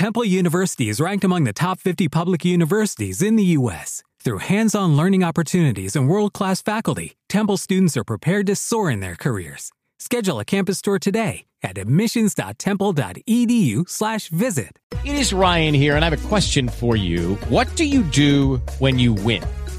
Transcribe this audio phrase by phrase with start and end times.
[0.00, 4.02] Temple University is ranked among the top 50 public universities in the U.S.
[4.24, 8.90] Through hands on learning opportunities and world class faculty, Temple students are prepared to soar
[8.90, 9.72] in their careers.
[9.98, 14.78] Schedule a campus tour today at admissions.temple.edu/slash visit.
[15.04, 17.34] It is Ryan here, and I have a question for you.
[17.50, 19.44] What do you do when you win?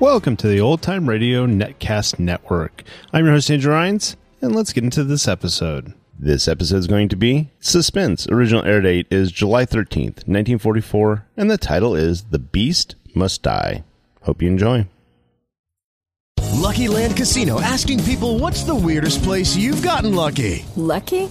[0.00, 2.84] Welcome to the Old Time Radio Netcast Network.
[3.12, 5.92] I'm your host, Andrew Rhynes, and let's get into this episode.
[6.18, 8.26] This episode is going to be Suspense.
[8.28, 13.84] Original air date is July 13th, 1944, and the title is The Beast Must Die.
[14.22, 14.86] Hope you enjoy.
[16.54, 20.64] Lucky Land Casino asking people what's the weirdest place you've gotten lucky?
[20.76, 21.30] Lucky?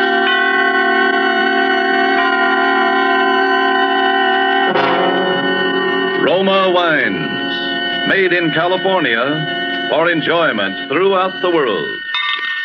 [6.41, 9.21] Roma Wines, made in California
[9.91, 12.01] for enjoyment throughout the world.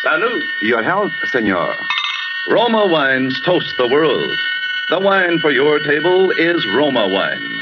[0.01, 0.43] Salute.
[0.63, 1.75] Your health, senor.
[2.49, 4.35] Roma Wines toast the world.
[4.89, 7.61] The wine for your table is Roma Wine,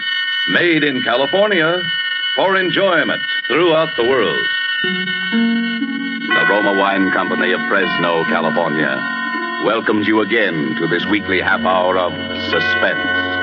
[0.52, 1.76] made in California
[2.38, 4.48] for enjoyment throughout the world.
[6.32, 8.96] The Roma Wine Company of Fresno, California,
[9.66, 12.14] welcomes you again to this weekly half hour of
[12.50, 13.35] suspense.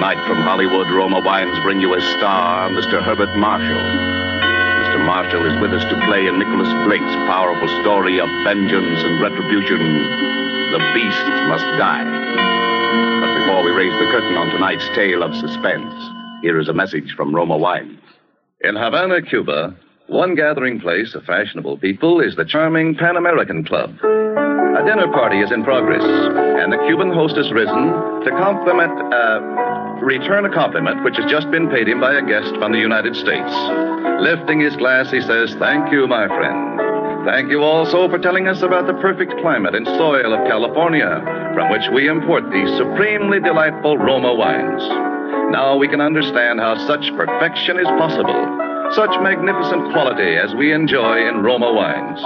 [0.00, 3.04] Tonight from Hollywood, Roma Wines bring you a star, Mr.
[3.04, 3.84] Herbert Marshall.
[3.84, 5.04] Mr.
[5.04, 9.76] Marshall is with us to play in Nicholas Blake's powerful story of vengeance and retribution.
[10.72, 12.08] The beast must die.
[13.20, 15.92] But before we raise the curtain on tonight's tale of suspense,
[16.40, 18.00] here is a message from Roma Wines.
[18.64, 23.90] In Havana, Cuba, one gathering place of fashionable people is the charming Pan American Club.
[24.00, 27.92] A dinner party is in progress, and the Cuban host has risen
[28.24, 29.69] to compliment, uh,
[30.02, 33.14] return a compliment which has just been paid him by a guest from the United
[33.16, 33.52] States.
[34.20, 36.80] Lifting his glass, he says, Thank you, my friend.
[37.26, 41.20] Thank you also for telling us about the perfect climate and soil of California,
[41.54, 44.82] from which we import these supremely delightful Roma wines.
[45.52, 51.28] Now we can understand how such perfection is possible such magnificent quality as we enjoy
[51.28, 52.18] in Roma wines.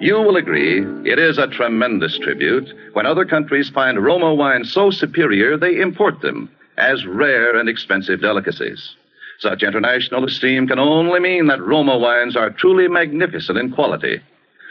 [0.00, 4.92] You will agree it is a tremendous tribute when other countries find Roma wines so
[4.92, 8.94] superior they import them as rare and expensive delicacies.
[9.40, 14.20] Such international esteem can only mean that Roma wines are truly magnificent in quality.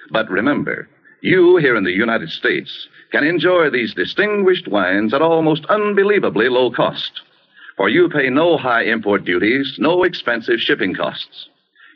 [0.10, 0.90] But remember,
[1.22, 6.72] you here in the United States can enjoy these distinguished wines at almost unbelievably low
[6.72, 7.22] cost
[7.78, 11.48] for you pay no high import duties, no expensive shipping costs.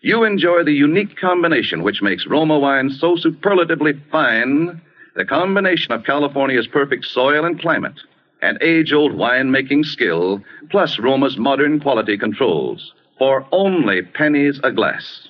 [0.04, 4.82] you enjoy the unique combination which makes Roma wine so superlatively fine
[5.16, 8.00] the combination of California's perfect soil and climate
[8.42, 15.28] and age old winemaking skill, plus Roma's modern quality controls, for only pennies a glass.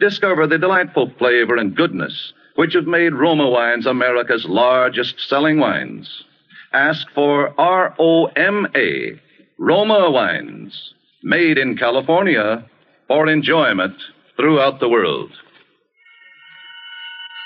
[0.00, 6.24] Discover the delightful flavor and goodness which have made Roma wines America's largest selling wines.
[6.72, 9.20] Ask for R O M A,
[9.58, 12.64] Roma wines, made in California
[13.08, 13.94] for enjoyment
[14.36, 15.30] throughout the world.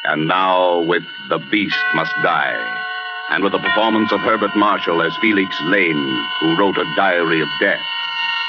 [0.05, 2.80] And now, with The Beast Must Die,
[3.31, 7.49] and with the performance of Herbert Marshall as Felix Lane, who wrote a diary of
[7.61, 7.81] death,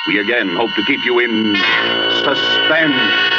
[0.07, 1.56] we again hope to keep you in
[2.24, 3.31] suspense.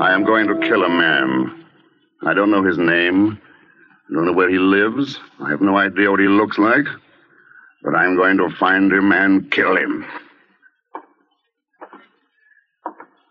[0.00, 1.64] I am going to kill a man.
[2.26, 3.38] I don't know his name.
[4.10, 5.20] I don't know where he lives.
[5.38, 6.86] I have no idea what he looks like.
[7.82, 10.04] But I'm going to find him and kill him.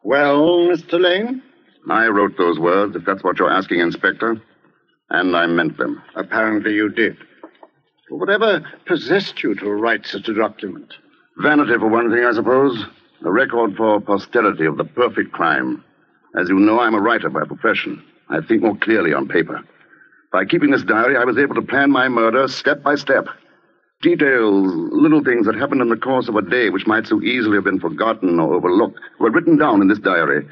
[0.04, 1.00] Well, Mr.
[1.00, 1.42] Lane?
[1.90, 4.42] I wrote those words, if that's what you're asking, Inspector.
[5.10, 6.02] And I meant them.
[6.16, 7.18] Apparently you did.
[8.10, 10.94] Whatever possessed you to write such a document?
[11.38, 12.86] Vanity, for one thing, I suppose.
[13.24, 15.84] A record for posterity of the perfect crime.
[16.40, 18.04] As you know, I'm a writer by profession.
[18.30, 19.62] I think more clearly on paper.
[20.32, 23.28] By keeping this diary, I was able to plan my murder step by step.
[24.02, 27.58] Details, little things that happened in the course of a day which might so easily
[27.58, 30.48] have been forgotten or overlooked, were written down in this diary,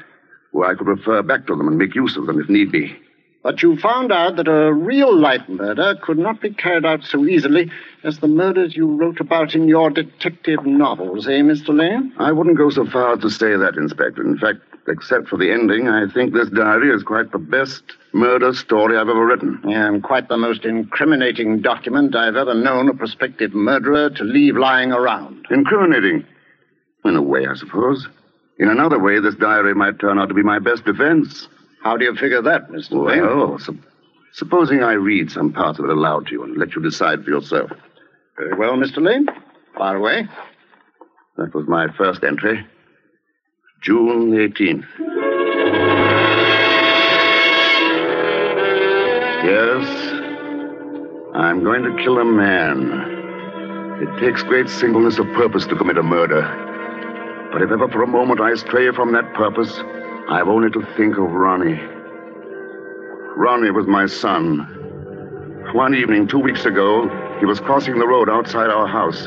[0.52, 2.96] where I could refer back to them and make use of them if need be.
[3.42, 7.24] But you found out that a real life murder could not be carried out so
[7.24, 7.70] easily
[8.04, 11.76] as the murders you wrote about in your detective novels, eh, Mr.
[11.76, 12.12] Lane?
[12.18, 14.22] I wouldn't go so far as to say that, Inspector.
[14.22, 17.82] In fact, except for the ending, I think this diary is quite the best
[18.12, 19.60] murder story I've ever written.
[19.64, 24.92] And quite the most incriminating document I've ever known a prospective murderer to leave lying
[24.92, 25.46] around.
[25.50, 26.26] Incriminating?
[27.06, 28.06] In a way, I suppose.
[28.58, 31.48] In another way, this diary might turn out to be my best defense.
[31.82, 33.06] How do you figure that, Mr.
[33.06, 33.22] Lane?
[33.22, 33.74] Well, sup-
[34.32, 37.30] supposing I read some parts of it aloud to you and let you decide for
[37.30, 37.70] yourself.
[38.36, 38.98] Very well, Mr.
[39.02, 39.26] Lane.
[39.76, 40.28] Far away.
[41.36, 42.66] That was my first entry.
[43.82, 44.84] June 18th.
[49.42, 49.86] Yes,
[51.34, 53.98] I'm going to kill a man.
[54.02, 56.42] It takes great singleness of purpose to commit a murder.
[57.52, 59.72] But if ever for a moment I stray from that purpose,
[60.30, 61.74] I've only to think of Ronnie.
[63.34, 64.60] Ronnie was my son.
[65.74, 67.08] One evening, two weeks ago,
[67.40, 69.26] he was crossing the road outside our house.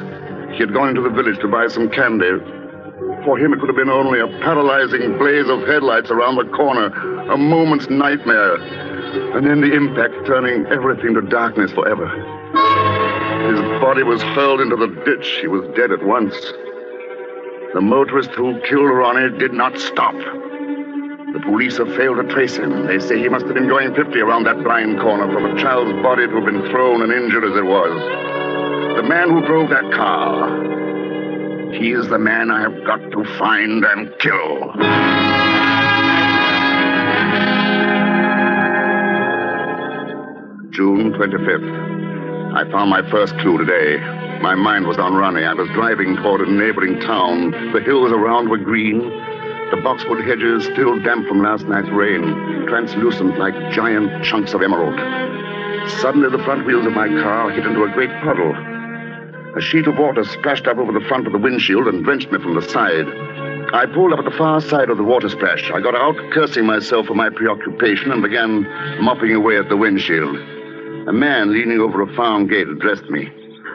[0.53, 2.39] He had gone into the village to buy some candy.
[3.25, 6.87] For him, it could have been only a paralyzing blaze of headlights around the corner,
[7.29, 8.55] a moment's nightmare,
[9.35, 12.07] and then the impact turning everything to darkness forever.
[13.51, 15.39] His body was hurled into the ditch.
[15.41, 16.33] He was dead at once.
[17.73, 20.15] The motorist who killed Ronnie did not stop.
[21.33, 22.85] The police have failed to trace him.
[22.85, 25.99] They say he must have been going 50 around that blind corner from a child's
[26.03, 27.89] body to have been thrown and injured as it was.
[28.97, 33.83] The man who drove that car, he is the man I have got to find
[33.83, 34.73] and kill.
[40.69, 42.53] June 25th.
[42.55, 43.97] I found my first clue today.
[44.41, 45.45] My mind was on Ronnie.
[45.45, 47.49] I was driving toward a neighboring town.
[47.73, 49.32] The hills around were green.
[49.71, 54.99] The boxwood hedges, still damp from last night's rain, translucent like giant chunks of emerald.
[56.01, 58.53] Suddenly, the front wheels of my car hit into a great puddle.
[59.55, 62.39] A sheet of water splashed up over the front of the windshield and drenched me
[62.39, 63.07] from the side.
[63.73, 65.71] I pulled up at the far side of the water splash.
[65.71, 68.63] I got out, cursing myself for my preoccupation, and began
[69.01, 70.37] mopping away at the windshield.
[71.07, 73.31] A man leaning over a farm gate addressed me.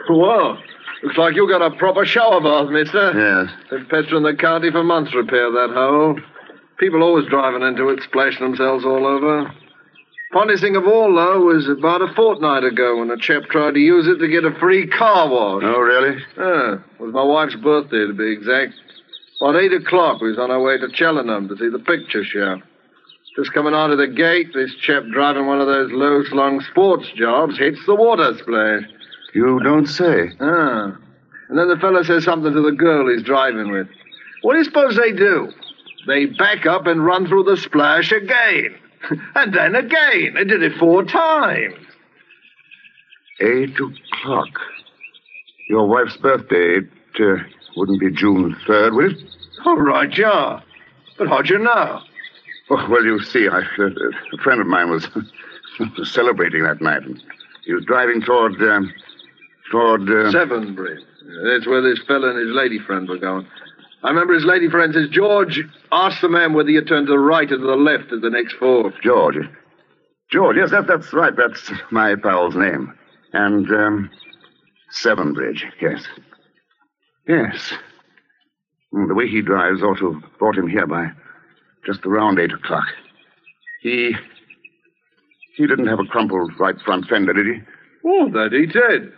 [0.07, 0.57] Whoa.
[1.03, 3.13] Looks like you got a proper shower bath, mister.
[3.15, 3.69] Yes.
[3.69, 6.19] Been pestering the county for months to repair that hole.
[6.77, 9.53] People always driving into it, splashing themselves all over.
[10.33, 13.79] Funniest thing of all, though, was about a fortnight ago when a chap tried to
[13.79, 15.63] use it to get a free car wash.
[15.65, 16.21] Oh, really?
[16.37, 18.73] Yeah, it was my wife's birthday, to be exact.
[19.41, 22.61] About 8 o'clock, we was on our way to Cheltenham to see the picture show.
[23.35, 27.57] Just coming out of the gate, this chap driving one of those low-slung sports jobs
[27.57, 28.83] hits the water splash.
[29.33, 30.31] You don't say.
[30.39, 30.97] Ah.
[31.49, 33.87] And then the fellow says something to the girl he's driving with.
[34.41, 35.51] What do you suppose they do?
[36.07, 38.75] They back up and run through the splash again.
[39.35, 40.33] and then again.
[40.35, 41.75] They did it four times.
[43.41, 44.49] Eight o'clock.
[45.69, 46.77] Your wife's birthday.
[46.77, 47.43] It uh,
[47.75, 49.23] wouldn't be June 3rd, would it?
[49.65, 50.61] All right, yeah.
[51.17, 52.01] But how'd you know?
[52.69, 53.89] Oh, well, you see, I, uh,
[54.33, 55.07] a friend of mine was
[56.03, 57.01] celebrating that night.
[57.65, 58.81] He was driving toward, uh,
[59.71, 60.01] toward...
[60.09, 60.31] Uh...
[61.43, 63.47] That's where this fella and his lady friend were going.
[64.03, 65.61] I remember his lady friend says, George,
[65.91, 68.29] ask the man whether you turn to the right or to the left at the
[68.29, 68.93] next fork.
[69.03, 69.35] George.
[70.31, 71.33] George, yes, that, that's right.
[71.35, 72.93] That's my pal's name.
[73.33, 74.09] And, um,
[75.03, 76.03] Severnbridge, yes.
[77.27, 77.73] Yes.
[78.93, 81.11] Mm, The way he drives ought to have brought him here by
[81.85, 82.85] just around eight o'clock.
[83.81, 84.15] He.
[85.55, 87.61] He didn't have a crumpled right front fender, did he?
[88.05, 89.11] Oh, that he did.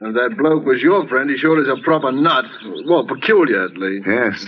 [0.00, 1.30] And that bloke was your friend.
[1.30, 2.44] He sure is a proper nut.
[2.86, 4.06] Well, peculiar, at least.
[4.06, 4.46] Yes.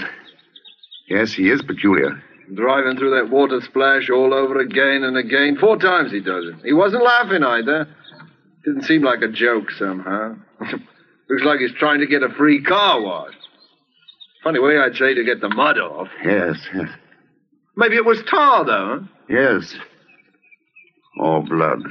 [1.08, 2.22] Yes, he is peculiar.
[2.54, 5.56] Driving through that water splash all over again and again.
[5.58, 6.64] Four times he does it.
[6.64, 7.88] He wasn't laughing either.
[8.64, 10.36] Didn't seem like a joke somehow.
[11.28, 13.34] Looks like he's trying to get a free car wash.
[14.44, 16.08] Funny way I'd say to get the mud off.
[16.24, 16.88] Yes, yes.
[17.76, 19.06] Maybe it was tar, though.
[19.28, 19.74] Yes.
[21.18, 21.82] Or blood.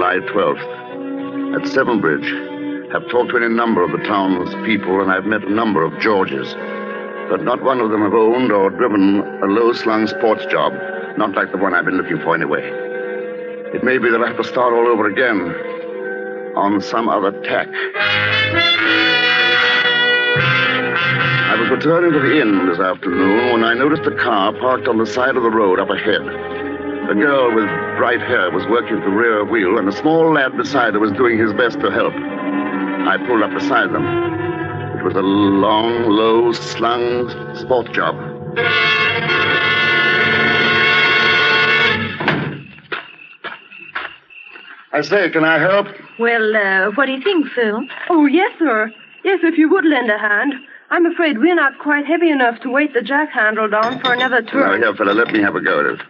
[0.00, 0.64] July 12th.
[1.56, 2.90] At Severnbridge.
[2.90, 5.92] Have talked to any number of the town's people, and I've met a number of
[6.00, 6.54] Georges.
[7.28, 10.72] But not one of them have owned or driven a low slung sports job.
[11.18, 12.62] Not like the one I've been looking for, anyway.
[13.74, 15.54] It may be that I have to start all over again
[16.56, 17.68] on some other tack.
[21.44, 24.96] I was returning to the inn this afternoon when I noticed a car parked on
[24.96, 26.49] the side of the road up ahead.
[27.10, 27.66] A girl with
[27.98, 31.36] bright hair was working the rear wheel, and a small lad beside her was doing
[31.38, 32.14] his best to help.
[32.14, 34.06] I pulled up beside them.
[34.96, 38.14] It was a long, low slung sport job.
[44.92, 45.88] I say, can I help?
[46.20, 47.88] Well, uh, what do you think, Phil?
[48.08, 48.92] Oh, yes, sir.
[49.24, 50.54] Yes, if you would lend a hand.
[50.90, 54.42] I'm afraid we're not quite heavy enough to weight the jack handle down for another
[54.42, 54.80] turn.
[54.80, 56.00] Now, here, fella, let me have a go at it.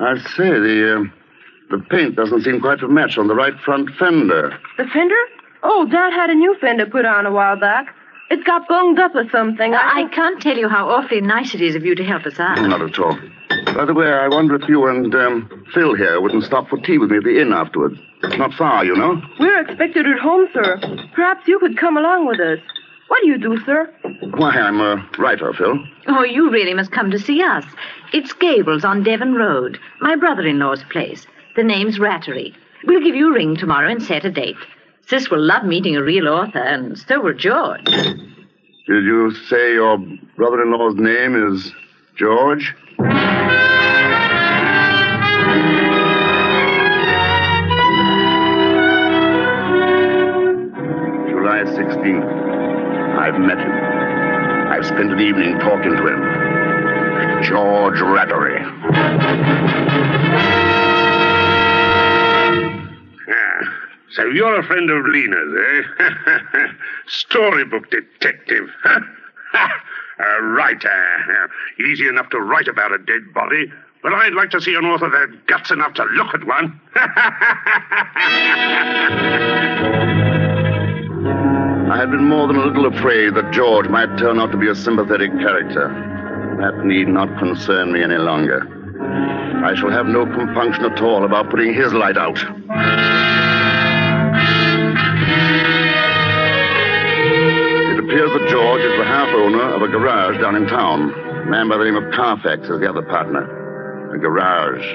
[0.00, 3.90] I say, the, uh, the paint doesn't seem quite to match on the right front
[3.98, 4.58] fender.
[4.78, 5.14] The fender?
[5.62, 7.94] Oh, Dad had a new fender put on a while back.
[8.30, 9.74] It's got bunged up or something.
[9.74, 12.60] I can't tell you how awfully nice it is of you to help us out.
[12.62, 13.18] Not at all.
[13.74, 16.98] By the way, I wonder if you and um, Phil here wouldn't stop for tea
[16.98, 17.98] with me at the inn afterwards.
[18.22, 19.20] It's not far, you know.
[19.38, 20.78] We're expected at home, sir.
[21.14, 22.60] Perhaps you could come along with us.
[23.10, 23.92] What do you do, sir?
[24.36, 25.84] Why, I'm a writer, Phil.
[26.06, 27.64] Oh, you really must come to see us.
[28.12, 31.26] It's Gables on Devon Road, my brother-in-law's place.
[31.56, 32.54] The name's Rattery.
[32.84, 34.54] We'll give you a ring tomorrow and set a date.
[35.08, 37.84] Sis will love meeting a real author, and so will George.
[37.86, 39.98] Did you say your
[40.36, 41.72] brother-in-law's name is
[42.16, 42.76] George?
[51.28, 52.39] July 16th.
[53.20, 53.70] I've met him.
[53.70, 57.42] I've spent an evening talking to him.
[57.42, 58.64] George Rattery.
[63.28, 63.78] Ah,
[64.12, 66.66] so you're a friend of Lena's, eh?
[67.08, 68.70] Storybook detective.
[69.54, 71.50] a writer.
[71.78, 73.70] Easy enough to write about a dead body,
[74.02, 76.80] but I'd like to see an author that guts enough to look at one.
[81.90, 84.68] I had been more than a little afraid that George might turn out to be
[84.68, 85.88] a sympathetic character.
[86.60, 88.62] That need not concern me any longer.
[89.66, 92.38] I shall have no compunction at all about putting his light out.
[92.38, 92.46] It
[97.98, 101.10] appears that George is the half owner of a garage down in town.
[101.10, 104.14] A man by the name of Carfax is the other partner.
[104.14, 104.86] A garage.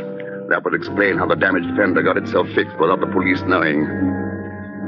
[0.47, 4.24] That would explain how the damaged fender got itself fixed without the police knowing.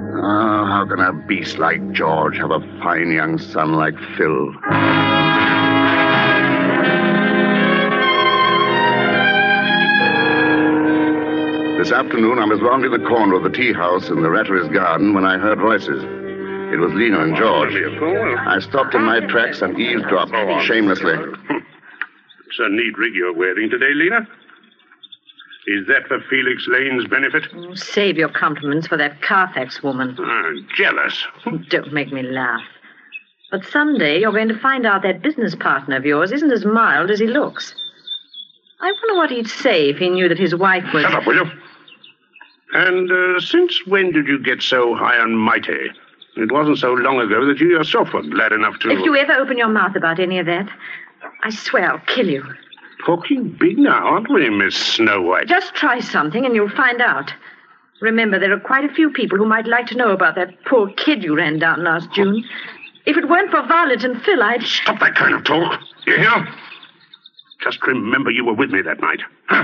[0.09, 4.53] Oh, how can a beast like George have a fine young son like Phil?
[11.77, 15.13] This afternoon, I was rounding the corner of the tea house in the Rattery's garden
[15.13, 16.03] when I heard voices.
[16.73, 17.73] It was Lena and George.
[17.73, 20.31] I stopped in my tracks and eavesdropped
[20.65, 21.15] shamelessly.
[22.47, 24.25] It's a neat rig you're wearing today, Lena.
[25.67, 27.43] Is that for Felix Lane's benefit?
[27.53, 30.15] Oh, save your compliments for that Carfax woman.
[30.17, 31.27] Ah, jealous.
[31.69, 32.61] Don't make me laugh.
[33.51, 37.11] But someday you're going to find out that business partner of yours isn't as mild
[37.11, 37.75] as he looks.
[38.79, 41.03] I wonder what he'd say if he knew that his wife was.
[41.03, 41.51] Shut up, will you?
[42.73, 45.89] And uh, since when did you get so high and mighty?
[46.37, 48.91] It wasn't so long ago that you yourself were glad enough to.
[48.91, 50.69] If you ever open your mouth about any of that,
[51.43, 52.43] I swear I'll kill you.
[53.05, 55.47] Talking big now, aren't we, Miss Snow White?
[55.47, 57.31] Just try something and you'll find out.
[58.01, 60.89] Remember, there are quite a few people who might like to know about that poor
[60.89, 62.43] kid you ran down last June.
[63.05, 64.63] If it weren't for Violet and Phil, I'd.
[64.63, 65.79] Stop that kind of talk.
[66.05, 66.47] You hear?
[67.63, 69.21] Just remember you were with me that night.
[69.47, 69.63] Huh?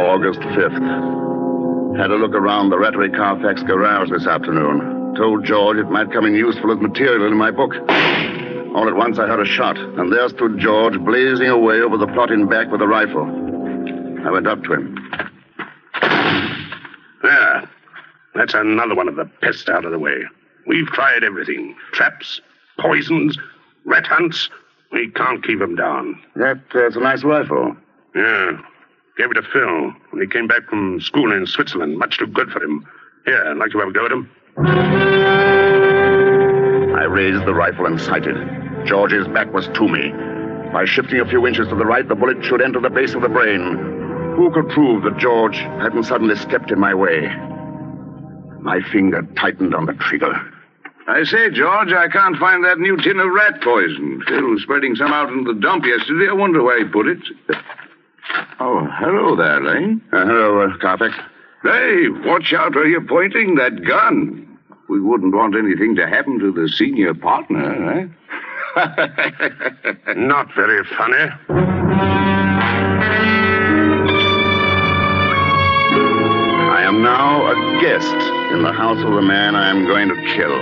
[0.00, 1.98] August 5th.
[1.98, 5.01] Had a look around the Rattery Carfax garage this afternoon.
[5.16, 7.74] Told George it might come in useful as material in my book.
[8.74, 12.06] All at once I heard a shot, and there stood George blazing away over the
[12.06, 13.26] plot in back with a rifle.
[14.26, 14.98] I went up to him.
[17.22, 17.68] There.
[18.34, 20.24] That's another one of the pests out of the way.
[20.66, 22.40] We've tried everything traps,
[22.78, 23.36] poisons,
[23.84, 24.48] rat hunts.
[24.92, 26.18] We can't keep 'em down.
[26.36, 27.76] That, that's a nice rifle.
[28.14, 28.58] Yeah.
[29.18, 31.98] Gave it to Phil when he came back from school in Switzerland.
[31.98, 32.86] Much too good for him.
[33.26, 34.30] Here, I'd like to have a go at him.
[34.58, 34.64] I
[37.08, 38.36] raised the rifle and sighted.
[38.86, 40.12] George's back was to me.
[40.72, 43.22] By shifting a few inches to the right, the bullet should enter the base of
[43.22, 44.34] the brain.
[44.36, 47.28] Who could prove that George hadn't suddenly stepped in my way?
[48.60, 50.32] My finger tightened on the trigger.
[51.08, 54.22] I say, George, I can't find that new tin of rat poison.
[54.26, 56.28] Phil was spreading some out in the dump yesterday.
[56.30, 57.18] I wonder where he put it.
[58.60, 60.00] Oh, hello there, Lane.
[60.12, 61.14] Uh, hello, uh, Carfax.
[61.62, 64.58] Hey, watch out where you're pointing that gun.
[64.88, 68.06] We wouldn't want anything to happen to the senior partner, eh?
[70.16, 71.30] Not very funny.
[76.68, 78.12] I am now a guest
[78.52, 80.58] in the house of the man I am going to kill.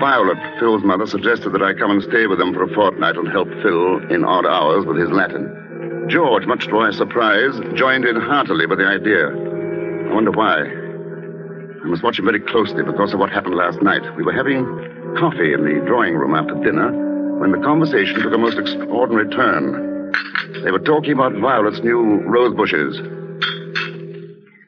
[0.00, 3.28] Violet, Phil's mother, suggested that I come and stay with them for a fortnight and
[3.28, 6.06] help Phil in odd hours with his Latin.
[6.08, 9.59] George, much to my surprise, joined in heartily with the idea.
[10.10, 10.62] I wonder why.
[10.64, 14.02] I must watch him very closely because of what happened last night.
[14.16, 14.64] We were having
[15.16, 16.90] coffee in the drawing room after dinner
[17.38, 20.12] when the conversation took a most extraordinary turn.
[20.64, 22.98] They were talking about Violet's new rose bushes.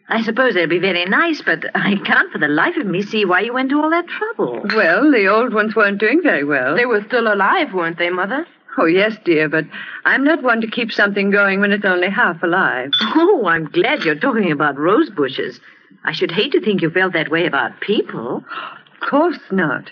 [0.09, 3.25] I suppose they'll be very nice, but I can't for the life of me see
[3.25, 4.63] why you went to all that trouble.
[4.77, 6.77] Well, the old ones weren't doing very well.
[6.77, 8.47] They were still alive, weren't they, Mother?
[8.79, 9.65] Oh, yes, dear, but
[10.05, 12.91] I'm not one to keep something going when it's only half alive.
[13.01, 15.61] Oh, I'm glad you're talking about rose bushes.
[16.05, 18.39] I should hate to think you felt that way about people.
[18.39, 19.91] Of course not.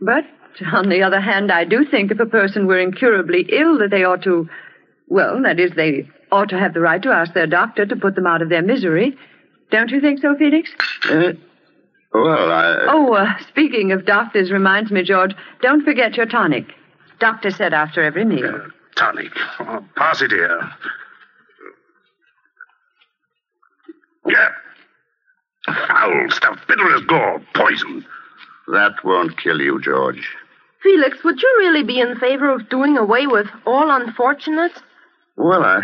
[0.00, 0.24] But,
[0.72, 4.04] on the other hand, I do think if a person were incurably ill, that they
[4.04, 4.48] ought to.
[5.08, 8.14] Well, that is, they ought to have the right to ask their doctor to put
[8.14, 9.16] them out of their misery.
[9.70, 10.70] Don't you think so, Felix?
[11.08, 11.32] Uh,
[12.12, 12.86] well, I.
[12.88, 16.66] Oh, uh, speaking of doctors reminds me, George, don't forget your tonic.
[17.18, 18.66] Doctor said after every meal.
[18.96, 19.32] Tonic.
[19.60, 20.60] Oh, pass it here.
[24.26, 24.48] Yeah.
[25.66, 28.04] Foul stuff, bitter as gall, poison.
[28.68, 30.28] That won't kill you, George.
[30.82, 34.80] Felix, would you really be in favor of doing away with all unfortunates?
[35.36, 35.82] Well, I.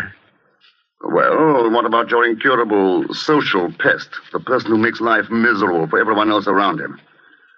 [1.03, 4.09] Well, what about your incurable social pest?
[4.31, 6.99] The person who makes life miserable for everyone else around him.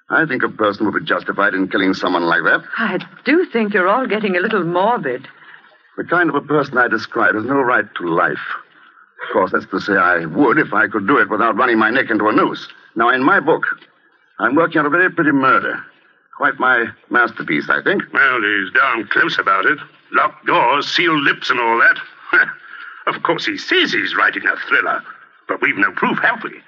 [0.10, 2.64] I think a person would be justified in killing someone like that.
[2.78, 5.28] I do think you're all getting a little morbid.
[5.98, 8.40] The kind of a person I describe has no right to life.
[9.28, 11.90] Of course, that's to say I would if I could do it without running my
[11.90, 12.68] neck into a noose.
[12.96, 13.66] Now, in my book,
[14.40, 15.84] I'm working on a very pretty murder.
[16.38, 18.04] Quite my masterpiece, I think.
[18.14, 19.80] Well, he's darn close about it.
[20.12, 22.48] Locked doors, sealed lips, and all that.
[23.16, 25.02] of course, he says he's writing a thriller,
[25.48, 26.62] but we've no proof, have we?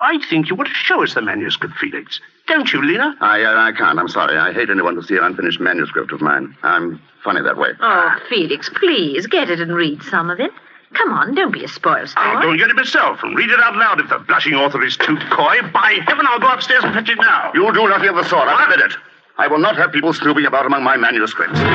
[0.00, 2.20] I think you ought to show us the manuscript, Felix.
[2.46, 3.16] Don't you, Lena?
[3.20, 3.98] I, uh, I can't.
[3.98, 4.36] I'm sorry.
[4.36, 6.54] I hate anyone to see an unfinished manuscript of mine.
[6.62, 7.70] I'm funny that way.
[7.80, 10.50] Oh, Felix, please get it and read some of it.
[10.94, 12.24] Come on, don't be a spoil sport.
[12.26, 14.84] I'll go and get it myself and read it out loud if the blushing author
[14.84, 15.60] is too coy.
[15.72, 17.50] By heaven, I'll go upstairs and fetch it now.
[17.54, 18.48] You'll do nothing of the sort.
[18.48, 18.96] I've said it.
[19.38, 21.58] I will not have people snooping about among my manuscripts.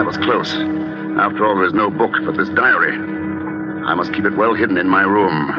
[0.00, 0.54] That was close.
[1.20, 3.19] After all, there is no book but this diary.
[3.86, 5.50] I must keep it well hidden in my room.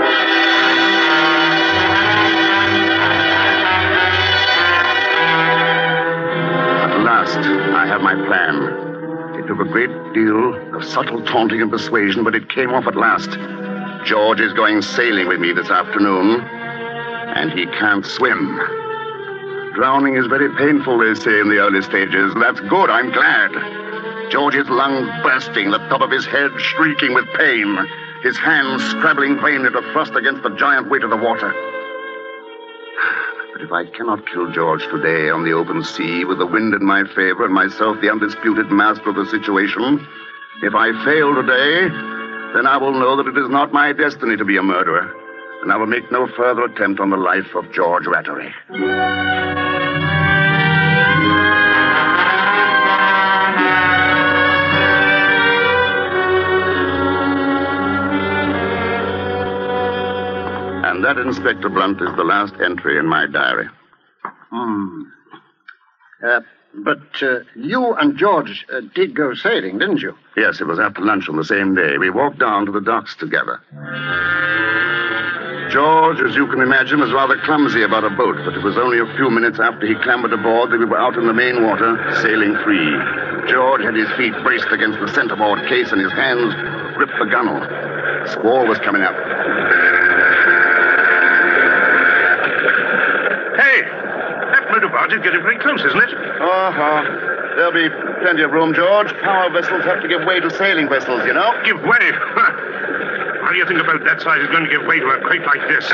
[6.82, 9.40] At last, I have my plan.
[9.40, 12.96] It took a great deal of subtle taunting and persuasion, but it came off at
[12.96, 13.30] last.
[14.06, 18.60] George is going sailing with me this afternoon, and he can't swim.
[19.74, 22.34] Drowning is very painful, they say, in the early stages.
[22.36, 23.52] That's good, I'm glad.
[24.32, 27.78] George's lungs bursting, the top of his head shrieking with pain,
[28.24, 31.52] his hands scrabbling vainly to thrust against the giant weight of the water.
[33.54, 36.86] But if I cannot kill George today on the open sea with the wind in
[36.86, 40.06] my favor and myself the undisputed master of the situation,
[40.62, 41.90] if I fail today,
[42.54, 45.12] then I will know that it is not my destiny to be a murderer,
[45.64, 49.71] and I will make no further attempt on the life of George Rattery.
[60.92, 63.70] And that, Inspector Blunt, is the last entry in my diary.
[64.52, 65.04] Hmm.
[66.22, 66.42] Uh,
[66.84, 70.18] but uh, you and George uh, did go sailing, didn't you?
[70.36, 71.98] Yes, it was after lunch on the same day.
[71.98, 73.62] We walked down to the docks together.
[75.72, 79.00] George, as you can imagine, was rather clumsy about a boat, but it was only
[79.00, 81.96] a few minutes after he clambered aboard that we were out in the main water,
[82.22, 82.92] sailing free.
[83.48, 86.52] George had his feet braced against the centerboard case and his hands
[87.00, 88.28] gripped the gunwale.
[88.28, 89.16] Squall was coming up.
[93.62, 96.10] Hey, that motor barge is getting pretty close, isn't it?
[96.18, 97.02] Uh-huh.
[97.54, 97.94] There'll be
[98.26, 99.14] plenty of room, George.
[99.22, 101.54] Power vessels have to give way to sailing vessels, you know.
[101.62, 102.06] Give way?
[103.42, 105.46] How do you think about that size is going to give way to a crate
[105.46, 105.86] like this?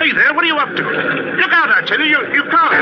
[0.00, 0.80] Hey there, what are you up to?
[0.80, 2.72] Look out, I tell you, you, you can't.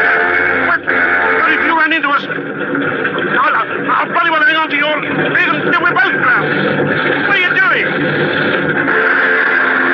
[0.70, 0.80] What?
[0.86, 2.22] What if you ran into us?
[2.22, 3.54] I'll,
[3.90, 5.02] I'll bloody well hang on to your
[5.34, 5.48] leg
[5.82, 7.26] we're both drowned.
[7.26, 7.86] What are you doing?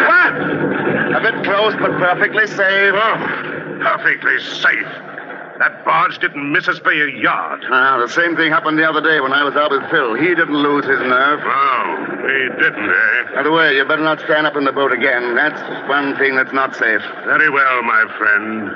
[0.04, 0.34] What?
[1.16, 2.92] A bit close, but perfectly safe.
[2.92, 4.92] Oh, perfectly safe.
[5.58, 7.62] That barge didn't miss us by a yard.
[7.70, 10.14] Ah, the same thing happened the other day when I was out with Phil.
[10.14, 11.40] He didn't lose his nerve.
[11.46, 13.34] Oh, he didn't, eh?
[13.36, 15.36] By the way, you better not stand up in the boat again.
[15.36, 17.02] That's one thing that's not safe.
[17.24, 18.66] Very well, my friend.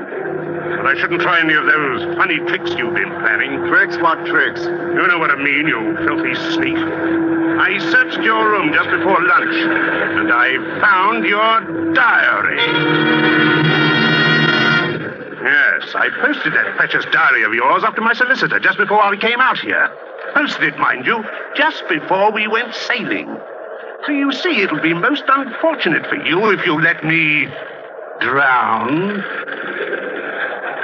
[0.78, 3.58] But I shouldn't try any of those funny tricks you've been planning.
[3.66, 3.98] Tricks?
[3.98, 4.62] What tricks?
[4.62, 6.78] You know what I mean, you filthy sneak.
[6.78, 13.67] I searched your room just before lunch, and I found your diary.
[15.42, 19.16] Yes, I posted that precious diary of yours up to my solicitor just before I
[19.16, 19.88] came out here.
[20.34, 21.22] Posted it, mind you,
[21.54, 23.28] just before we went sailing.
[24.06, 27.46] So you see, it'll be most unfortunate for you if you let me
[28.20, 29.22] drown.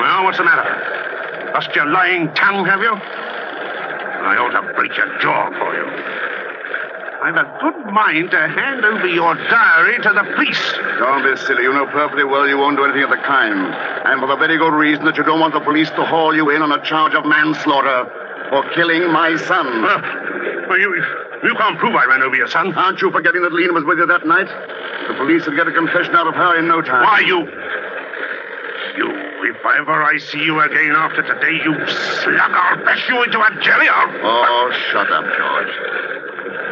[0.01, 1.51] Well, what's the matter?
[1.55, 2.95] Lost your lying tongue, have you?
[2.95, 6.34] I ought to break your jaw for you.
[7.25, 10.61] I've a good mind to hand over your diary to the police.
[11.01, 11.63] Don't be silly.
[11.65, 13.73] You know perfectly well you won't do anything of the kind.
[14.05, 16.51] And for the very good reason that you don't want the police to haul you
[16.51, 18.05] in on a charge of manslaughter
[18.53, 19.65] for killing my son.
[19.65, 20.93] Uh, well, you,
[21.49, 22.77] you can't prove I ran over your son.
[22.77, 24.53] Aren't you forgetting that Lena was with you that night?
[25.09, 27.09] The police would get a confession out of her in no time.
[27.09, 27.41] Why, you.
[29.01, 29.09] You,
[29.49, 33.49] if ever I see you again after today, you slug, I'll bash you into a
[33.65, 33.89] jelly.
[33.89, 34.13] I'll.
[34.13, 35.94] Oh, shut up, George.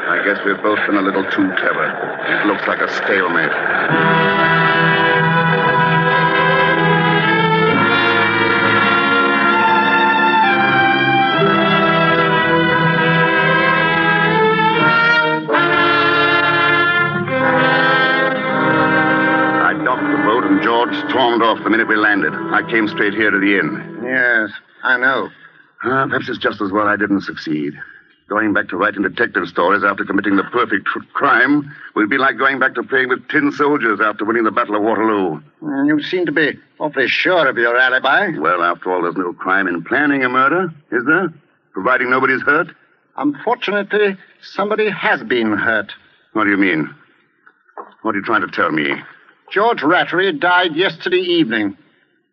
[0.04, 1.86] I guess we've both been a little too clever.
[2.42, 3.52] It looks like a stalemate.
[19.64, 22.32] I docked the boat and George stormed off the minute we landed.
[22.34, 24.00] I came straight here to the inn.
[24.04, 24.50] Yes,
[24.82, 25.30] I know.
[25.84, 27.74] Uh, perhaps it's just as well I didn't succeed.
[28.32, 32.38] Going back to writing detective stories after committing the perfect tr- crime would be like
[32.38, 35.42] going back to playing with tin soldiers after winning the Battle of Waterloo.
[35.62, 38.30] Mm, You seem to be awfully sure of your alibi.
[38.38, 41.28] Well, after all, there's no crime in planning a murder, is there?
[41.74, 42.68] Providing nobody's hurt?
[43.18, 45.92] Unfortunately, somebody has been hurt.
[46.32, 46.88] What do you mean?
[48.00, 48.94] What are you trying to tell me?
[49.52, 51.76] George Rattery died yesterday evening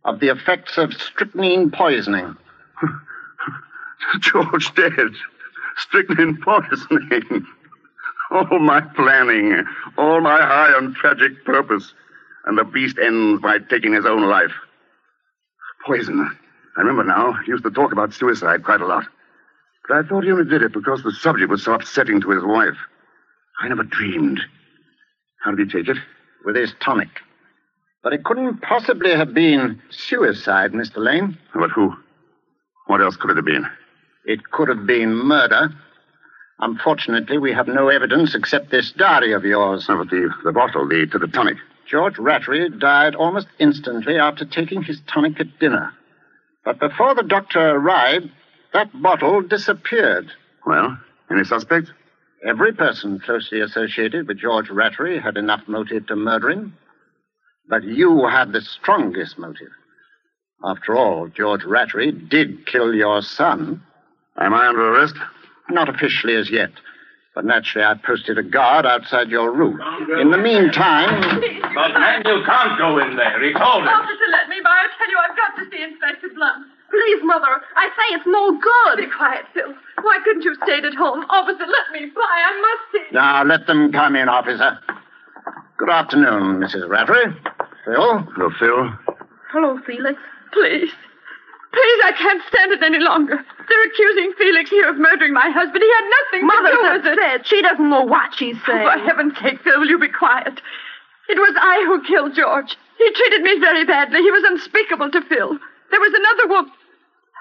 [0.05, 2.37] of the effects of strychnine poisoning.
[4.21, 4.93] George dead.
[5.79, 7.45] Strychnine poisoning.
[8.31, 9.63] All my planning,
[9.97, 11.93] all my high and tragic purpose,
[12.45, 14.51] and the beast ends by taking his own life.
[15.85, 16.37] Poison.
[16.77, 17.33] I remember now.
[17.45, 19.05] He used to talk about suicide quite a lot.
[19.87, 22.43] But I thought he only did it because the subject was so upsetting to his
[22.43, 22.77] wife.
[23.59, 24.39] I never dreamed.
[25.43, 25.97] How did he take it?
[26.45, 27.09] With his tonic.
[28.03, 30.97] But it couldn't possibly have been suicide, Mr.
[30.97, 31.37] Lane.
[31.53, 31.95] But who?
[32.87, 33.65] What else could it have been?
[34.29, 35.69] It could have been murder.
[36.59, 39.87] Unfortunately, we have no evidence except this diary of yours.
[39.89, 41.57] Oh, but the, the bottle, the to the tonic.
[41.89, 45.93] George Rattery died almost instantly after taking his tonic at dinner.
[46.63, 48.29] But before the doctor arrived,
[48.71, 50.31] that bottle disappeared.
[50.63, 50.99] Well,
[51.31, 51.89] any suspects?
[52.47, 56.77] Every person closely associated with George Rattery had enough motive to murder him.
[57.67, 59.73] But you had the strongest motive.
[60.63, 63.81] After all, George Rattery did kill your son.
[64.37, 65.15] Am I under arrest?
[65.69, 66.71] Not officially as yet.
[67.35, 69.79] But naturally, I posted a guard outside your room.
[70.19, 71.21] In the meantime.
[71.21, 73.41] But, man, you can't go in there.
[73.43, 73.89] He told us.
[73.89, 74.69] Officer, let me by.
[74.71, 76.65] I tell you, I've got to see Inspector Blunt.
[76.89, 77.61] Please, Mother.
[77.77, 78.97] I say it's no good.
[79.05, 79.73] Be quiet, Phil.
[80.01, 81.23] Why couldn't you stayed at home?
[81.29, 82.21] Officer, let me by.
[82.25, 83.13] I must see.
[83.15, 84.79] Now, let them come in, officer.
[85.77, 86.89] Good afternoon, Mrs.
[86.89, 87.31] Rattery.
[87.85, 88.19] Phil?
[88.35, 88.89] Hello, Phil.
[89.51, 90.19] Hello, Felix.
[90.51, 90.89] Please.
[91.71, 93.37] Please, I can't stand it any longer.
[93.37, 95.83] They're accusing Felix here of murdering my husband.
[95.83, 97.19] He had nothing Mother to do with it.
[97.19, 98.87] said she doesn't know what she's saying.
[98.87, 100.59] Oh, for heaven's sake, Phil, will you be quiet?
[101.29, 102.75] It was I who killed George.
[102.97, 104.21] He treated me very badly.
[104.21, 105.59] He was unspeakable to Phil.
[105.91, 106.71] There was another woman.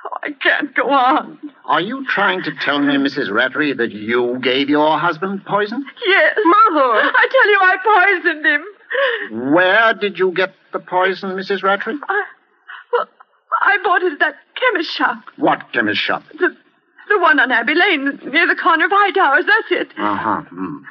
[0.04, 1.38] Oh, I can't go on.
[1.64, 3.30] Are you trying to tell me, Mrs.
[3.30, 5.84] Rattery, that you gave your husband poison?
[6.06, 6.36] Yes.
[6.44, 6.92] Mother!
[7.16, 7.76] I tell you, I
[8.22, 9.52] poisoned him.
[9.54, 11.62] Where did you get the poison, Mrs.
[11.62, 11.98] Rattery?
[12.08, 12.24] I, well,
[13.62, 15.18] I bought it at that chemist shop.
[15.36, 16.22] What chemist shop?
[16.38, 16.56] The,
[17.08, 19.44] the one on Abbey Lane, near the corner of High Towers.
[19.46, 19.88] That's it.
[19.98, 20.42] Uh-huh.
[20.52, 20.82] Mm.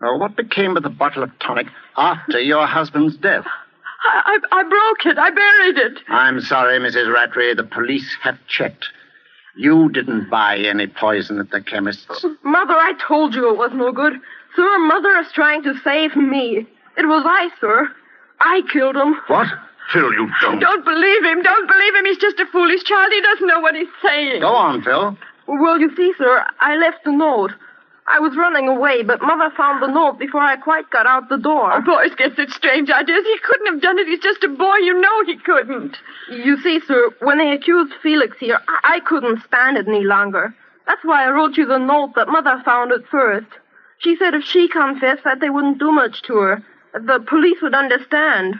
[0.00, 3.44] Well, what became of the bottle of tonic after your husband's death?
[4.04, 5.18] I, I, I broke it.
[5.18, 6.00] I buried it.
[6.08, 7.06] I'm sorry, Mrs.
[7.14, 7.54] Rattery.
[7.56, 8.86] The police have checked.
[9.56, 12.24] You didn't buy any poison at the chemist's.
[12.42, 14.14] Mother, I told you it was no good.
[14.56, 16.66] Sir, Mother is trying to save me.
[16.96, 17.88] It was I, sir.
[18.40, 19.14] I killed him.
[19.28, 19.46] What?
[19.92, 20.58] Phil, you don't.
[20.58, 21.42] Don't believe him.
[21.42, 22.04] Don't believe him.
[22.06, 23.12] He's just a foolish child.
[23.12, 24.40] He doesn't know what he's saying.
[24.40, 25.16] Go on, Phil.
[25.46, 27.52] Well, you see, sir, I left a note.
[28.08, 31.36] I was running away, but Mother found the note before I quite got out the
[31.36, 31.72] door.
[31.72, 33.24] Oh, boys get such strange ideas.
[33.24, 34.08] He couldn't have done it.
[34.08, 34.76] He's just a boy.
[34.76, 35.96] You know he couldn't.
[36.30, 40.54] You see, sir, when they accused Felix here, I, I couldn't stand it any longer.
[40.86, 43.46] That's why I wrote you the note that Mother found at first.
[43.98, 47.74] She said if she confessed that they wouldn't do much to her, the police would
[47.74, 48.58] understand.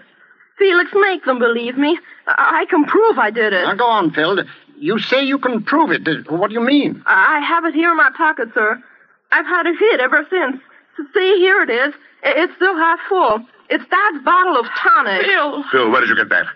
[0.58, 1.98] Felix, make them believe me.
[2.26, 3.62] I, I can prove I did it.
[3.64, 4.44] Now go on, Phil.
[4.78, 6.30] You say you can prove it.
[6.30, 7.02] What do you mean?
[7.06, 8.82] I have it here in my pocket, sir.
[9.30, 10.60] I've had it hid ever since.
[11.14, 11.94] See, here it is.
[12.24, 13.40] It's still half full.
[13.70, 15.24] It's Dad's bottle of tonic.
[15.26, 15.64] Phil.
[15.70, 16.46] Phil, where did you get that?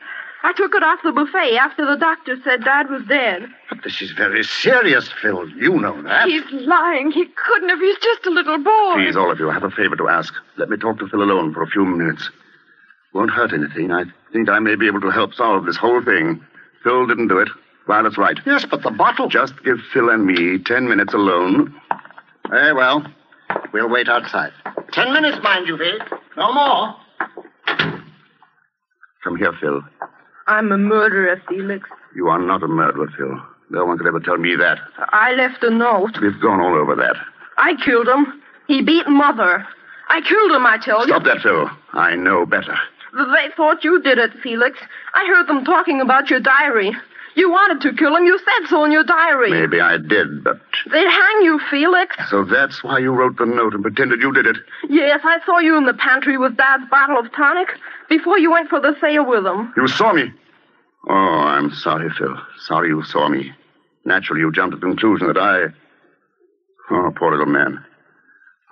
[0.42, 3.48] I took it off the buffet after the doctor said Dad was dead.
[3.68, 5.48] But this is very serious, Phil.
[5.48, 6.28] You know that.
[6.28, 7.10] He's lying.
[7.10, 7.80] He couldn't have.
[7.80, 8.92] He's just a little boy.
[8.94, 10.32] Please, all of you, I have a favor to ask.
[10.56, 12.30] Let me talk to Phil alone for a few minutes.
[13.16, 13.92] Won't hurt anything.
[13.92, 16.44] I think I may be able to help solve this whole thing.
[16.84, 17.48] Phil didn't do it.
[17.86, 18.36] Violet's right.
[18.44, 19.30] Yes, but the bottle.
[19.30, 21.74] Just give Phil and me ten minutes alone.
[22.50, 23.06] Very well.
[23.72, 24.52] We'll wait outside.
[24.92, 25.98] Ten minutes, mind you, Phil.
[26.36, 26.94] No more.
[29.24, 29.80] Come here, Phil.
[30.46, 31.88] I'm a murderer, Felix.
[32.14, 33.40] You are not a murderer, Phil.
[33.70, 34.78] No one could ever tell me that.
[34.98, 36.18] I left a note.
[36.20, 37.16] We've gone all over that.
[37.56, 38.42] I killed him.
[38.68, 39.66] He beat Mother.
[40.10, 41.14] I killed him, I tell you.
[41.14, 41.70] Stop that, Phil.
[41.94, 42.76] I know better.
[43.16, 44.78] They thought you did it, Felix.
[45.14, 46.92] I heard them talking about your diary.
[47.34, 48.24] You wanted to kill him.
[48.24, 49.50] You said so in your diary.
[49.50, 50.60] Maybe I did, but.
[50.90, 52.14] They'd hang you, Felix.
[52.30, 54.56] So that's why you wrote the note and pretended you did it?
[54.88, 57.68] Yes, I saw you in the pantry with Dad's bottle of tonic
[58.08, 59.72] before you went for the sail with him.
[59.76, 60.32] You saw me?
[61.08, 62.36] Oh, I'm sorry, Phil.
[62.60, 63.52] Sorry you saw me.
[64.04, 65.66] Naturally, you jumped to the conclusion that I.
[66.90, 67.84] Oh, poor little man.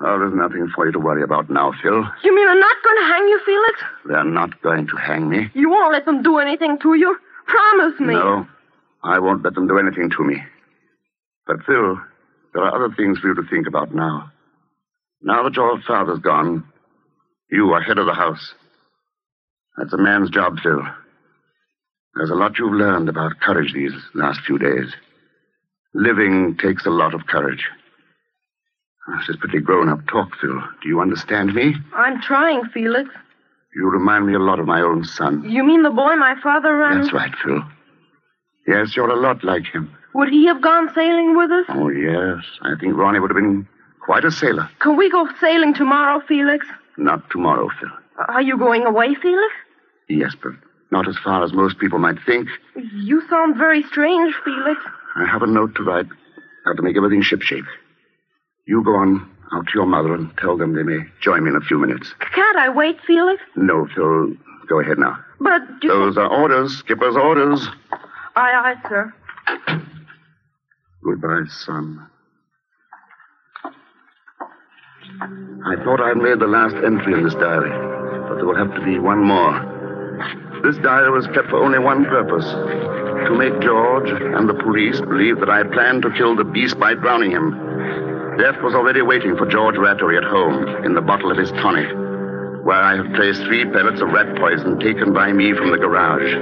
[0.00, 2.02] Oh, there's nothing for you to worry about now, Phil.
[2.24, 3.80] You mean they're not going to hang you, Felix?
[4.06, 5.50] They're not going to hang me.
[5.54, 7.16] You won't let them do anything to you?
[7.46, 8.14] Promise me.
[8.14, 8.46] No,
[9.04, 10.42] I won't let them do anything to me.
[11.46, 11.98] But, Phil,
[12.52, 14.32] there are other things for you to think about now.
[15.22, 16.64] Now that your father's gone,
[17.50, 18.54] you are head of the house.
[19.76, 20.82] That's a man's job, Phil.
[22.14, 24.92] There's a lot you've learned about courage these last few days.
[25.94, 27.64] Living takes a lot of courage.
[29.08, 30.60] Ah, this is pretty grown up talk, Phil.
[30.82, 31.74] Do you understand me?
[31.94, 33.10] I'm trying, Felix.
[33.76, 35.44] You remind me a lot of my own son.
[35.48, 37.00] You mean the boy my father ran?
[37.00, 37.60] That's right, Phil.
[38.66, 39.94] Yes, you're a lot like him.
[40.14, 41.66] Would he have gone sailing with us?
[41.70, 42.44] Oh, yes.
[42.62, 43.66] I think Ronnie would have been
[44.00, 44.70] quite a sailor.
[44.78, 46.64] Can we go sailing tomorrow, Felix?
[46.96, 47.90] Not tomorrow, Phil.
[48.28, 49.52] Are you going away, Felix?
[50.08, 50.52] Yes, but
[50.92, 52.48] not as far as most people might think.
[52.94, 54.80] You sound very strange, Felix.
[55.16, 56.06] I have a note to write.
[56.64, 57.66] How to make everything shipshape.
[58.66, 61.56] You go on out to your mother and tell them they may join me in
[61.56, 62.12] a few minutes.
[62.34, 63.42] Can't I wait, Felix?
[63.56, 64.32] No, Phil.
[64.68, 65.18] Go ahead now.
[65.40, 65.62] But.
[65.82, 66.78] Those are orders.
[66.78, 67.66] Skipper's orders.
[68.36, 69.14] Aye, aye, sir.
[71.04, 72.06] Goodbye, son.
[75.66, 77.70] I thought I'd made the last entry in this diary,
[78.28, 79.52] but there will have to be one more.
[80.64, 82.46] This diary was kept for only one purpose
[83.28, 86.94] to make George and the police believe that I planned to kill the beast by
[86.94, 87.52] drowning him.
[88.38, 91.86] Death was already waiting for George Rattery at home in the bottle of his tonic,
[92.66, 96.34] where I have placed three pellets of rat poison taken by me from the garage.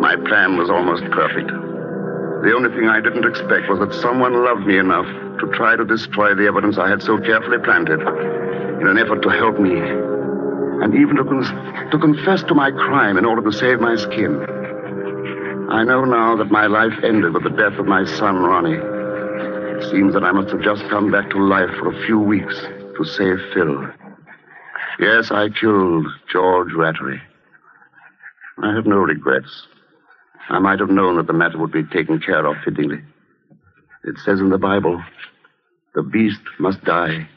[0.00, 1.48] My plan was almost perfect.
[1.48, 5.84] The only thing I didn't expect was that someone loved me enough to try to
[5.84, 10.94] destroy the evidence I had so carefully planted in an effort to help me, and
[10.96, 11.24] even to,
[11.92, 14.40] to confess to my crime in order to save my skin.
[15.68, 18.91] I know now that my life ended with the death of my son, Ronnie.
[19.82, 22.54] It seems that I must have just come back to life for a few weeks
[22.60, 23.84] to save Phil.
[25.00, 27.20] Yes, I killed George Rattery.
[28.62, 29.66] I have no regrets.
[30.48, 33.02] I might have known that the matter would be taken care of fittingly.
[34.04, 35.02] It says in the Bible,
[35.96, 37.28] the beast must die,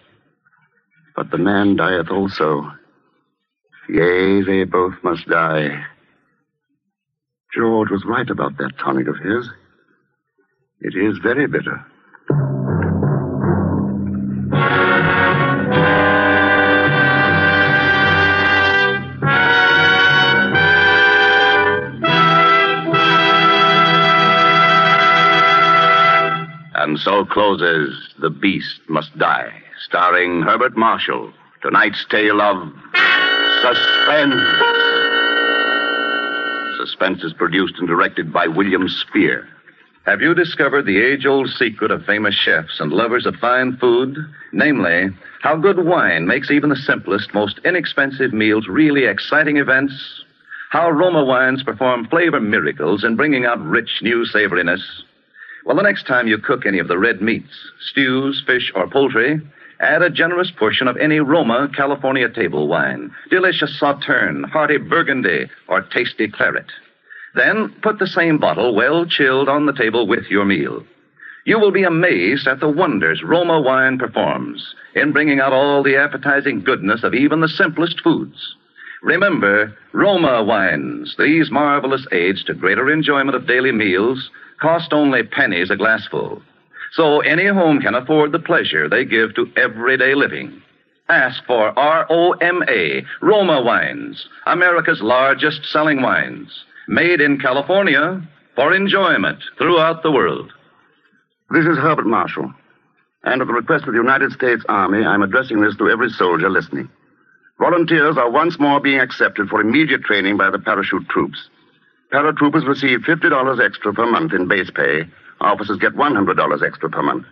[1.16, 2.72] but the man dieth also.
[3.90, 5.84] Yea, they both must die.
[7.56, 9.50] George was right about that tonic of his.
[10.82, 11.84] It is very bitter.
[26.86, 31.34] And so closes The Beast Must Die, starring Herbert Marshall.
[31.62, 32.72] Tonight's tale of
[33.62, 34.36] suspense.
[36.78, 39.48] Suspense is produced and directed by William Spier.
[40.06, 44.16] Have you discovered the age old secret of famous chefs and lovers of fine food?
[44.52, 45.10] Namely,
[45.42, 50.24] how good wine makes even the simplest, most inexpensive meals really exciting events?
[50.70, 54.84] How Roma wines perform flavor miracles in bringing out rich new savoriness?
[55.66, 57.56] Well, the next time you cook any of the red meats,
[57.90, 59.42] stews, fish, or poultry,
[59.80, 65.82] add a generous portion of any Roma California table wine, delicious Sauterne, hearty Burgundy, or
[65.82, 66.68] tasty claret.
[67.36, 70.86] Then put the same bottle well chilled on the table with your meal.
[71.44, 75.98] You will be amazed at the wonders Roma wine performs in bringing out all the
[75.98, 78.56] appetizing goodness of even the simplest foods.
[79.04, 85.70] Remember, Roma wines, these marvelous aids to greater enjoyment of daily meals, cost only pennies
[85.70, 86.42] a glassful.
[86.94, 90.62] So any home can afford the pleasure they give to everyday living.
[91.10, 98.22] Ask for R-O-M-A, Roma Wines, America's largest selling wines, made in California
[98.56, 100.52] for enjoyment throughout the world.
[101.52, 102.54] This is Herbert Marshall.
[103.24, 106.50] And at the request of the United States Army, I'm addressing this to every soldier
[106.50, 106.90] listening.
[107.60, 111.50] Volunteers are once more being accepted for immediate training by the parachute troops.
[112.12, 115.04] Paratroopers receive $50 extra per month in base pay.
[115.42, 117.26] Officers get $100 extra per month.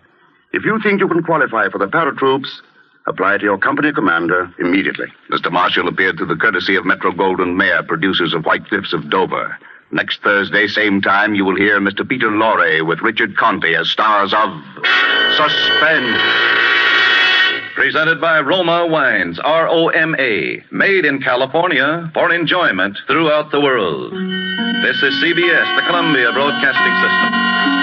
[0.51, 2.49] If you think you can qualify for the paratroops,
[3.07, 5.07] apply to your company commander immediately.
[5.29, 5.51] Mr.
[5.51, 9.57] Marshall appeared through the courtesy of Metro Goldwyn Mayer, producers of White Cliffs of Dover.
[9.91, 12.07] Next Thursday, same time, you will hear Mr.
[12.07, 14.49] Peter Lorre with Richard Conte as stars of
[15.37, 16.21] Suspense.
[17.75, 23.59] Presented by Roma Wines, R O M A, made in California for enjoyment throughout the
[23.59, 24.13] world.
[24.83, 27.82] This is CBS, the Columbia Broadcasting System.